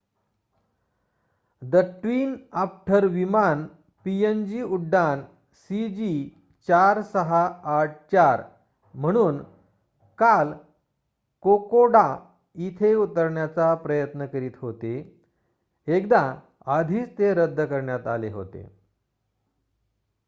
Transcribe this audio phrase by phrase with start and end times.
[1.61, 3.65] the Twin Otter विमान
[4.05, 5.21] PNG उड्डाण
[5.69, 8.41] सीजी4684
[8.93, 9.43] म्हणून
[10.17, 10.53] काल
[11.41, 12.17] कोकोडा
[12.55, 15.21] इथे उतरण्याचा प्रयत्न करीत होते
[15.87, 16.35] एकदा
[16.65, 18.81] आधीच ते रद्द करण्यात आले होते